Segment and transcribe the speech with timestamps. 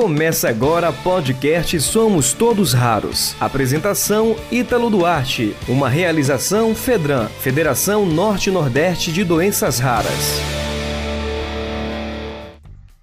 [0.00, 3.34] Começa agora podcast Somos Todos Raros.
[3.40, 5.56] Apresentação Ítalo Duarte.
[5.68, 10.38] Uma realização Fedran, Federação Norte-Nordeste de Doenças Raras.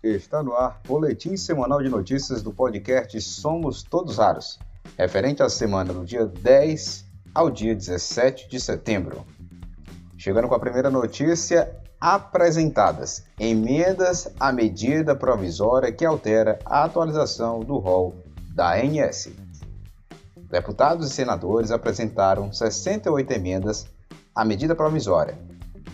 [0.02, 4.57] Está no ar boletim semanal de notícias do podcast Somos Todos Raros,
[4.98, 9.25] referente à semana do dia 10 ao dia 17 de setembro.
[10.18, 11.75] Chegando com a primeira notícia,
[12.06, 18.13] apresentadas emendas à medida provisória que altera a atualização do rol
[18.54, 19.30] da ANS.
[20.52, 23.88] Deputados e senadores apresentaram 68 emendas
[24.36, 25.36] à medida provisória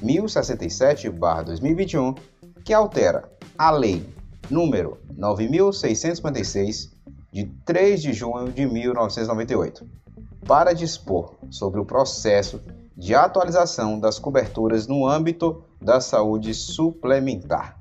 [0.04, 2.18] 1067/2021,
[2.66, 4.06] que altera a lei
[4.50, 6.92] número 9656
[7.32, 9.88] de 3 de junho de 1998,
[10.46, 12.60] para dispor sobre o processo
[13.02, 17.80] de atualização das coberturas no âmbito da saúde suplementar.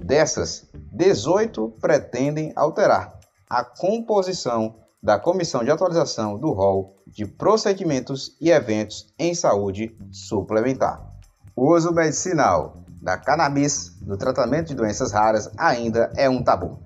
[0.00, 8.50] Dessas, 18 pretendem alterar a composição da Comissão de Atualização do Rol de Procedimentos e
[8.50, 11.06] Eventos em Saúde Suplementar.
[11.54, 16.78] O uso medicinal da cannabis no tratamento de doenças raras ainda é um tabu.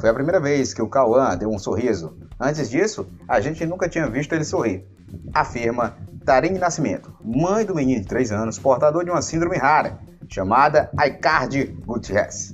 [0.00, 2.18] Foi a primeira vez que o Cauã deu um sorriso.
[2.40, 4.84] Antes disso, a gente nunca tinha visto ele sorrir.
[5.32, 10.90] Afirma Tarine Nascimento, mãe do menino de 3 anos, portador de uma síndrome rara, chamada
[10.98, 12.52] Aicard Gutierrez,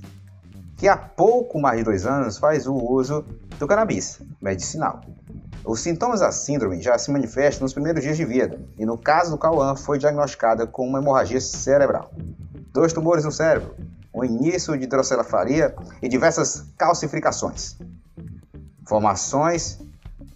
[0.77, 3.25] que há pouco mais de dois anos faz o uso
[3.59, 5.01] do cannabis medicinal.
[5.65, 9.31] Os sintomas da síndrome já se manifestam nos primeiros dias de vida, e no caso
[9.31, 12.13] do Cauã foi diagnosticada com uma hemorragia cerebral,
[12.75, 13.75] dois tumores no cérebro,
[14.13, 17.79] um início de hidrocefalia e diversas calcificações.
[18.87, 19.79] Formações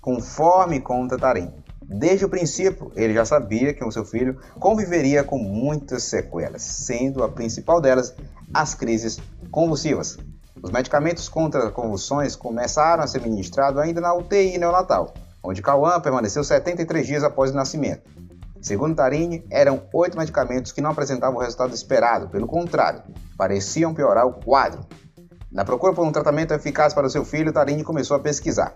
[0.01, 1.53] conforme conta Tarim.
[1.89, 7.23] Desde o princípio, ele já sabia que o seu filho conviveria com muitas sequelas, sendo
[7.23, 8.13] a principal delas
[8.53, 9.19] as crises
[9.53, 10.19] convulsivas.
[10.61, 16.43] Os medicamentos contra convulsões começaram a ser ministrados ainda na UTI neonatal, onde Cauã permaneceu
[16.43, 18.11] 73 dias após o nascimento.
[18.61, 23.03] Segundo Tarini, eram oito medicamentos que não apresentavam o resultado esperado, pelo contrário,
[23.39, 24.85] pareciam piorar o quadro.
[25.53, 28.75] Na procura por um tratamento eficaz para seu filho, Tarini começou a pesquisar,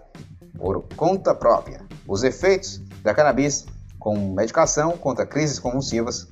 [0.57, 3.67] por conta própria, os efeitos da cannabis
[3.99, 6.27] com medicação contra crises convulsivas,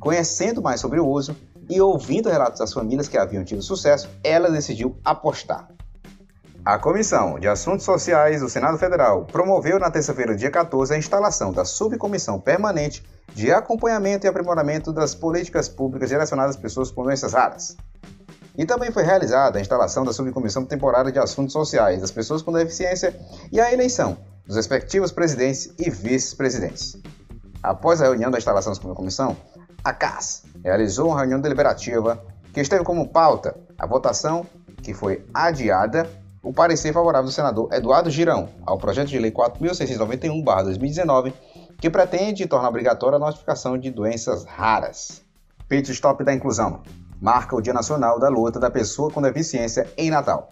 [0.00, 1.36] conhecendo mais sobre o uso
[1.70, 5.68] e ouvindo relatos das famílias que haviam tido sucesso, ela decidiu apostar.
[6.64, 11.52] A Comissão de Assuntos Sociais do Senado Federal promoveu na terça-feira, dia 14, a instalação
[11.52, 13.04] da Subcomissão Permanente
[13.34, 17.76] de Acompanhamento e Aprimoramento das Políticas Públicas Direcionadas às Pessoas com Doenças Raras.
[18.56, 22.52] E também foi realizada a instalação da Subcomissão Temporária de Assuntos Sociais das Pessoas com
[22.52, 23.14] Deficiência
[23.52, 24.16] e a eleição
[24.46, 26.96] dos respectivos presidentes e vice-presidentes.
[27.62, 29.36] Após a reunião da instalação da comissão,
[29.82, 32.22] a CAS realizou uma reunião deliberativa
[32.52, 34.46] que esteve como pauta a votação
[34.82, 36.08] que foi adiada
[36.42, 41.32] o parecer favorável do senador Eduardo Girão ao projeto de lei 4.691-2019,
[41.80, 45.22] que pretende tornar obrigatória a notificação de doenças raras.
[45.66, 46.82] Pit Stop da Inclusão
[47.20, 50.50] marca o Dia Nacional da Luta da Pessoa com Deficiência em Natal.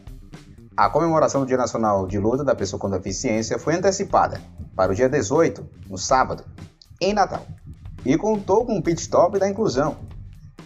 [0.74, 4.40] A comemoração do Dia Nacional de Luta da Pessoa com Deficiência foi antecipada
[4.74, 6.44] para o dia 18, no sábado,
[6.98, 7.42] em Natal,
[8.06, 9.96] e contou com um pit stop da inclusão.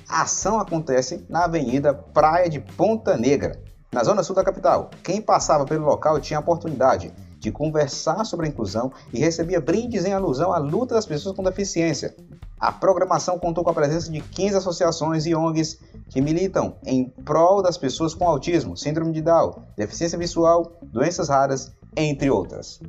[0.09, 3.61] A ação acontece na Avenida Praia de Ponta Negra,
[3.93, 4.91] na zona sul da capital.
[5.03, 10.05] Quem passava pelo local tinha a oportunidade de conversar sobre a inclusão e recebia brindes
[10.05, 12.15] em alusão à luta das pessoas com deficiência.
[12.59, 15.78] A programação contou com a presença de 15 associações e ONGs
[16.09, 21.71] que militam em prol das pessoas com autismo, síndrome de Down, deficiência visual, doenças raras,
[21.95, 22.81] entre outras.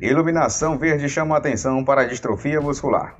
[0.00, 3.18] Iluminação verde chama a atenção para a distrofia muscular.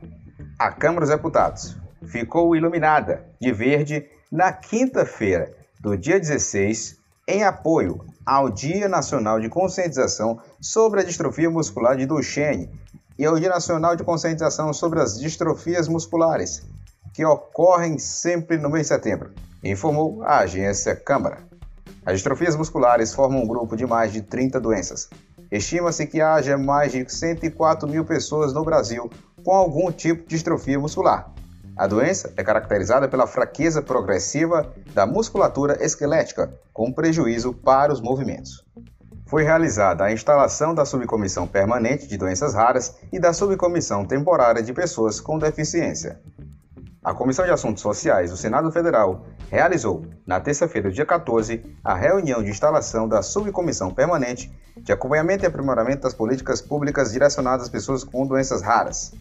[0.58, 1.76] A Câmara dos Deputados
[2.06, 6.98] ficou iluminada de verde na quinta-feira do dia 16,
[7.28, 12.68] em apoio ao Dia Nacional de Conscientização sobre a Distrofia Muscular de Duchenne
[13.18, 16.62] e ao Dia Nacional de Conscientização sobre as Distrofias Musculares,
[17.14, 19.32] que ocorrem sempre no mês de setembro,
[19.64, 21.38] informou a agência Câmara.
[22.04, 25.08] As distrofias musculares formam um grupo de mais de 30 doenças.
[25.50, 29.10] Estima-se que haja mais de 104 mil pessoas no Brasil
[29.42, 31.32] com algum tipo de distrofia muscular.
[31.76, 38.64] A doença é caracterizada pela fraqueza progressiva da musculatura esquelética, com prejuízo para os movimentos
[39.26, 44.72] foi realizada a instalação da Subcomissão Permanente de Doenças Raras e da Subcomissão Temporária de
[44.72, 46.20] Pessoas com Deficiência.
[47.02, 52.42] A Comissão de Assuntos Sociais do Senado Federal realizou, na terça-feira, dia 14, a reunião
[52.42, 58.02] de instalação da Subcomissão Permanente de Acompanhamento e Aprimoramento das Políticas Públicas direcionadas às pessoas
[58.02, 59.12] com doenças raras.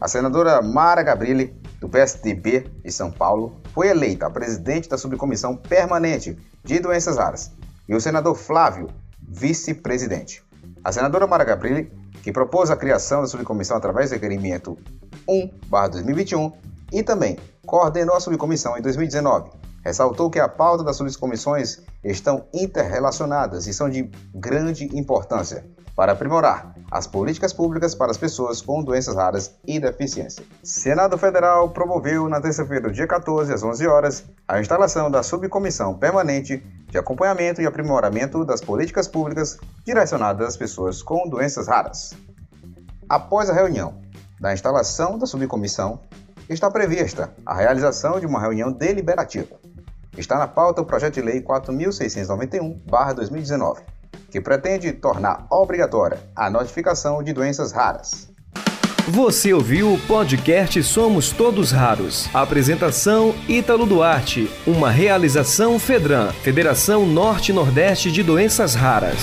[0.00, 5.56] A senadora Mara Gabrilli, do PSDB de São Paulo, foi eleita a presidente da Subcomissão
[5.56, 7.50] Permanente de Doenças Raras
[7.88, 8.88] e o senador Flávio,
[9.32, 10.44] vice-presidente.
[10.84, 11.90] A senadora Mara Gabrilli,
[12.22, 14.78] que propôs a criação da subcomissão através do requerimento
[15.26, 16.52] 1/2021
[16.92, 19.50] e também coordenou a subcomissão em 2019,
[19.82, 25.64] ressaltou que a pauta das subcomissões estão interrelacionadas e são de grande importância
[25.94, 30.44] para aprimorar as políticas públicas para as pessoas com doenças raras e deficiência.
[30.62, 36.58] Senado Federal promoveu na terça-feira, dia 14, às 11 horas, a instalação da subcomissão permanente
[36.88, 42.12] de acompanhamento e aprimoramento das políticas públicas direcionadas às pessoas com doenças raras.
[43.08, 44.02] Após a reunião
[44.40, 46.00] da instalação da subcomissão,
[46.48, 49.56] está prevista a realização de uma reunião deliberativa.
[50.16, 54.01] Está na pauta o projeto de lei 4691/2019
[54.32, 58.32] que pretende tornar obrigatória a notificação de doenças raras.
[59.06, 62.28] Você ouviu o podcast Somos Todos Raros.
[62.32, 64.48] Apresentação Ítalo Duarte.
[64.66, 69.18] Uma realização Fedran, Federação Norte-Nordeste de Doenças Raras.